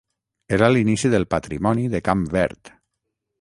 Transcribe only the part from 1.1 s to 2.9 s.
del patrimoni de Camp Verd.